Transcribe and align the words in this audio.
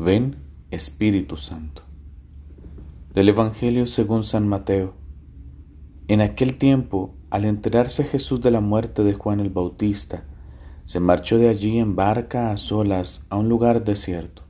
Ven, 0.00 0.36
Espíritu 0.70 1.36
Santo. 1.36 1.82
Del 3.14 3.30
Evangelio 3.30 3.88
según 3.88 4.22
San 4.22 4.46
Mateo. 4.46 4.94
En 6.06 6.20
aquel 6.20 6.56
tiempo, 6.56 7.16
al 7.30 7.44
enterarse 7.44 8.04
Jesús 8.04 8.40
de 8.40 8.52
la 8.52 8.60
muerte 8.60 9.02
de 9.02 9.14
Juan 9.14 9.40
el 9.40 9.50
Bautista, 9.50 10.22
se 10.84 11.00
marchó 11.00 11.38
de 11.38 11.48
allí 11.48 11.80
en 11.80 11.96
barca 11.96 12.52
a 12.52 12.58
solas 12.58 13.26
a 13.28 13.38
un 13.38 13.48
lugar 13.48 13.82
desierto. 13.82 14.44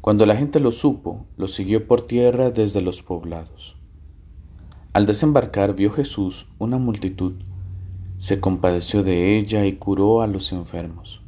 Cuando 0.00 0.26
la 0.26 0.36
gente 0.36 0.60
lo 0.60 0.70
supo, 0.70 1.26
lo 1.36 1.48
siguió 1.48 1.88
por 1.88 2.06
tierra 2.06 2.52
desde 2.52 2.82
los 2.82 3.02
poblados. 3.02 3.76
Al 4.92 5.06
desembarcar 5.06 5.74
vio 5.74 5.90
Jesús 5.90 6.46
una 6.60 6.78
multitud, 6.78 7.32
se 8.18 8.38
compadeció 8.38 9.02
de 9.02 9.38
ella 9.38 9.66
y 9.66 9.72
curó 9.72 10.22
a 10.22 10.28
los 10.28 10.52
enfermos. 10.52 11.20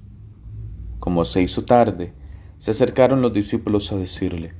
Como 1.00 1.24
se 1.24 1.42
hizo 1.42 1.64
tarde, 1.64 2.14
se 2.58 2.72
acercaron 2.72 3.22
los 3.22 3.32
discípulos 3.32 3.92
a 3.92 3.96
decirle, 3.96 4.54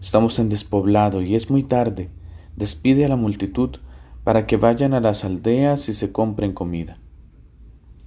Estamos 0.00 0.38
en 0.40 0.48
despoblado 0.48 1.22
y 1.22 1.36
es 1.36 1.48
muy 1.48 1.62
tarde, 1.62 2.10
despide 2.56 3.04
a 3.04 3.08
la 3.08 3.16
multitud 3.16 3.76
para 4.24 4.46
que 4.46 4.56
vayan 4.56 4.94
a 4.94 5.00
las 5.00 5.24
aldeas 5.24 5.88
y 5.88 5.94
se 5.94 6.10
compren 6.10 6.52
comida. 6.52 6.98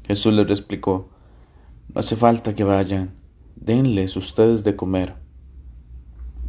Jesús 0.05 0.33
les 0.33 0.49
explicó, 0.49 1.09
No 1.93 2.01
hace 2.01 2.15
falta 2.15 2.53
que 2.53 2.63
vayan, 2.63 3.15
denles 3.55 4.15
ustedes 4.17 4.63
de 4.63 4.75
comer. 4.75 5.15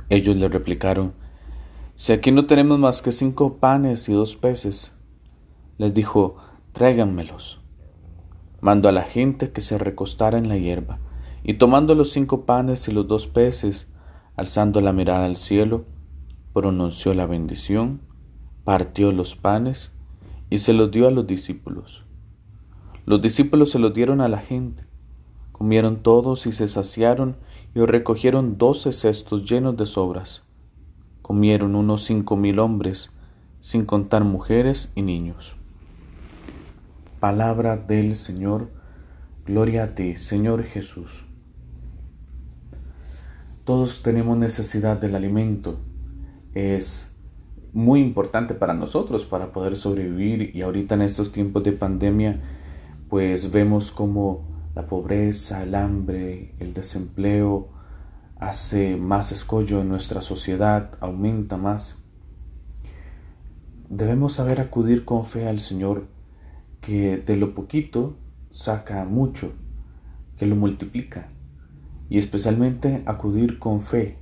Ellos 0.08 0.36
le 0.36 0.48
replicaron, 0.48 1.14
Si 1.94 2.12
aquí 2.12 2.30
no 2.30 2.46
tenemos 2.46 2.78
más 2.78 3.02
que 3.02 3.12
cinco 3.12 3.58
panes 3.58 4.08
y 4.08 4.12
dos 4.12 4.36
peces. 4.36 4.92
Les 5.78 5.94
dijo, 5.94 6.36
Tráiganmelos. 6.72 7.60
Mandó 8.60 8.88
a 8.88 8.92
la 8.92 9.02
gente 9.02 9.52
que 9.52 9.62
se 9.62 9.78
recostara 9.78 10.38
en 10.38 10.48
la 10.48 10.56
hierba, 10.56 10.98
y 11.48 11.54
tomando 11.54 11.94
los 11.94 12.10
cinco 12.10 12.44
panes 12.44 12.88
y 12.88 12.92
los 12.92 13.06
dos 13.06 13.28
peces, 13.28 13.86
alzando 14.34 14.80
la 14.80 14.92
mirada 14.92 15.26
al 15.26 15.36
cielo, 15.36 15.84
pronunció 16.52 17.14
la 17.14 17.26
bendición, 17.26 18.00
partió 18.64 19.12
los 19.12 19.36
panes 19.36 19.92
y 20.50 20.58
se 20.58 20.72
los 20.72 20.90
dio 20.90 21.06
a 21.06 21.12
los 21.12 21.24
discípulos. 21.24 22.04
Los 23.04 23.22
discípulos 23.22 23.70
se 23.70 23.78
los 23.78 23.94
dieron 23.94 24.20
a 24.20 24.26
la 24.26 24.38
gente. 24.38 24.82
Comieron 25.52 26.02
todos 26.02 26.48
y 26.48 26.52
se 26.52 26.66
saciaron 26.66 27.36
y 27.76 27.80
recogieron 27.80 28.58
doce 28.58 28.92
cestos 28.92 29.48
llenos 29.48 29.76
de 29.76 29.86
sobras. 29.86 30.42
Comieron 31.22 31.76
unos 31.76 32.02
cinco 32.02 32.34
mil 32.34 32.58
hombres, 32.58 33.12
sin 33.60 33.86
contar 33.86 34.24
mujeres 34.24 34.90
y 34.96 35.02
niños. 35.02 35.54
Palabra 37.20 37.76
del 37.76 38.16
Señor. 38.16 38.68
Gloria 39.46 39.84
a 39.84 39.94
ti, 39.94 40.16
Señor 40.16 40.64
Jesús. 40.64 41.26
Todos 43.66 44.04
tenemos 44.04 44.38
necesidad 44.38 44.96
del 44.96 45.16
alimento. 45.16 45.80
Es 46.54 47.10
muy 47.72 48.00
importante 48.00 48.54
para 48.54 48.74
nosotros 48.74 49.24
para 49.24 49.50
poder 49.50 49.74
sobrevivir 49.74 50.54
y 50.54 50.62
ahorita 50.62 50.94
en 50.94 51.02
estos 51.02 51.32
tiempos 51.32 51.64
de 51.64 51.72
pandemia 51.72 52.40
pues 53.10 53.50
vemos 53.50 53.90
como 53.90 54.46
la 54.76 54.86
pobreza, 54.86 55.64
el 55.64 55.74
hambre, 55.74 56.54
el 56.60 56.74
desempleo 56.74 57.70
hace 58.36 58.96
más 58.96 59.32
escollo 59.32 59.80
en 59.80 59.88
nuestra 59.88 60.22
sociedad, 60.22 60.92
aumenta 61.00 61.56
más. 61.56 61.98
Debemos 63.88 64.34
saber 64.34 64.60
acudir 64.60 65.04
con 65.04 65.24
fe 65.24 65.48
al 65.48 65.58
Señor, 65.58 66.06
que 66.80 67.16
de 67.16 67.36
lo 67.36 67.52
poquito 67.52 68.14
saca 68.52 69.04
mucho, 69.06 69.54
que 70.36 70.46
lo 70.46 70.54
multiplica, 70.54 71.30
y 72.08 72.18
especialmente 72.18 73.02
acudir 73.06 73.58
con 73.58 73.80
fe. 73.80 74.18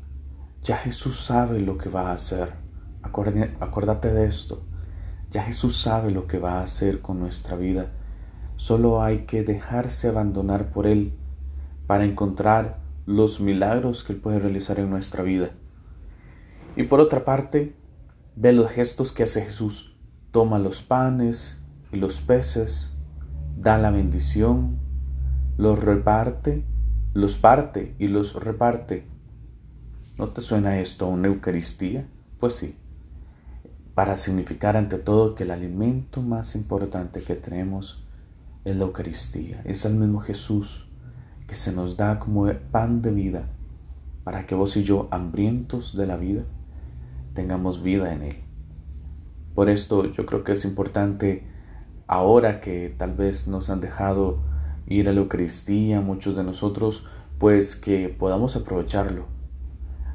Ya 0.62 0.76
Jesús 0.76 1.20
sabe 1.20 1.60
lo 1.60 1.78
que 1.78 1.88
va 1.88 2.10
a 2.10 2.14
hacer. 2.14 2.54
Acuérdate 3.02 4.12
de 4.12 4.26
esto. 4.26 4.62
Ya 5.30 5.42
Jesús 5.42 5.80
sabe 5.80 6.10
lo 6.10 6.26
que 6.26 6.38
va 6.38 6.60
a 6.60 6.62
hacer 6.62 7.00
con 7.00 7.18
nuestra 7.18 7.56
vida 7.56 7.90
Solo 8.56 9.02
hay 9.02 9.20
que 9.20 9.42
dejarse 9.42 10.08
abandonar 10.08 10.70
por 10.70 10.86
Él 10.86 11.12
para 11.86 12.04
encontrar 12.04 12.78
los 13.04 13.40
milagros 13.40 14.04
que 14.04 14.12
Él 14.12 14.20
puede 14.20 14.38
realizar 14.38 14.78
en 14.78 14.90
nuestra 14.90 15.22
vida. 15.24 15.50
Y 16.76 16.84
por 16.84 17.00
otra 17.00 17.24
parte, 17.24 17.74
ve 18.36 18.52
los 18.52 18.70
gestos 18.70 19.12
que 19.12 19.24
hace 19.24 19.42
Jesús. 19.42 19.96
Toma 20.30 20.58
los 20.58 20.82
panes 20.82 21.60
y 21.92 21.96
los 21.96 22.20
peces, 22.20 22.96
da 23.56 23.76
la 23.76 23.90
bendición, 23.90 24.78
los 25.56 25.78
reparte, 25.82 26.64
los 27.14 27.38
parte 27.38 27.94
y 27.98 28.08
los 28.08 28.34
reparte. 28.34 29.06
¿No 30.18 30.28
te 30.28 30.42
suena 30.42 30.80
esto 30.80 31.06
a 31.06 31.08
una 31.08 31.28
Eucaristía? 31.28 32.06
Pues 32.38 32.56
sí, 32.56 32.76
para 33.94 34.16
significar 34.16 34.76
ante 34.76 34.98
todo 34.98 35.34
que 35.34 35.44
el 35.44 35.52
alimento 35.52 36.20
más 36.20 36.56
importante 36.56 37.22
que 37.22 37.36
tenemos 37.36 38.04
es 38.64 38.76
la 38.76 38.84
Eucaristía, 38.84 39.62
es 39.64 39.84
el 39.84 39.94
mismo 39.94 40.20
Jesús 40.20 40.88
que 41.46 41.54
se 41.54 41.72
nos 41.72 41.96
da 41.96 42.18
como 42.18 42.52
pan 42.72 43.00
de 43.00 43.12
vida 43.12 43.48
para 44.24 44.46
que 44.46 44.54
vos 44.54 44.76
y 44.76 44.82
yo, 44.82 45.06
hambrientos 45.10 45.94
de 45.94 46.06
la 46.06 46.16
vida, 46.16 46.42
tengamos 47.34 47.82
vida 47.82 48.12
en 48.12 48.22
Él. 48.22 48.36
Por 49.54 49.68
esto 49.68 50.06
yo 50.06 50.26
creo 50.26 50.42
que 50.42 50.52
es 50.52 50.64
importante, 50.64 51.46
ahora 52.06 52.60
que 52.60 52.92
tal 52.96 53.12
vez 53.12 53.46
nos 53.46 53.70
han 53.70 53.80
dejado 53.80 54.42
ir 54.86 55.08
a 55.08 55.12
la 55.12 55.20
Eucaristía, 55.20 56.00
muchos 56.00 56.36
de 56.36 56.44
nosotros, 56.44 57.04
pues 57.38 57.76
que 57.76 58.08
podamos 58.08 58.56
aprovecharlo, 58.56 59.26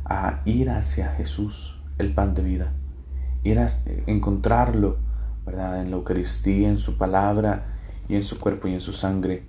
a 0.05 0.41
ir 0.45 0.69
hacia 0.69 1.09
Jesús, 1.09 1.81
el 1.97 2.13
pan 2.13 2.33
de 2.33 2.43
vida, 2.43 2.73
ir 3.43 3.59
a 3.59 3.67
encontrarlo, 4.07 4.97
¿verdad? 5.45 5.81
En 5.81 5.91
la 5.91 5.97
Eucaristía, 5.97 6.69
en 6.69 6.77
su 6.77 6.97
palabra, 6.97 7.75
y 8.09 8.15
en 8.15 8.23
su 8.23 8.39
cuerpo 8.39 8.67
y 8.67 8.73
en 8.73 8.81
su 8.81 8.91
sangre 8.91 9.43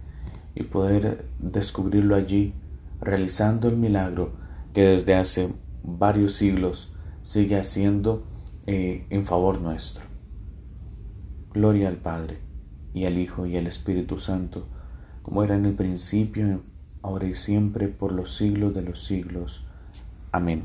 y 0.54 0.62
poder 0.64 1.24
descubrirlo 1.40 2.14
allí 2.14 2.54
realizando 3.00 3.68
el 3.68 3.76
milagro 3.76 4.34
que 4.74 4.82
desde 4.82 5.14
hace 5.14 5.48
varios 5.82 6.34
siglos 6.34 6.92
sigue 7.22 7.58
haciendo 7.58 8.24
eh, 8.66 9.06
en 9.10 9.24
favor 9.24 9.60
nuestro. 9.60 10.04
Gloria 11.52 11.88
al 11.88 11.96
Padre 11.96 12.38
y 12.92 13.06
al 13.06 13.18
Hijo 13.18 13.46
y 13.46 13.56
al 13.56 13.66
Espíritu 13.66 14.18
Santo, 14.18 14.68
como 15.30 15.44
era 15.44 15.54
en 15.54 15.64
el 15.64 15.74
principio, 15.74 16.60
ahora 17.02 17.28
y 17.28 17.36
siempre, 17.36 17.86
por 17.86 18.10
los 18.10 18.34
siglos 18.36 18.74
de 18.74 18.82
los 18.82 19.04
siglos. 19.04 19.64
Amén. 20.32 20.64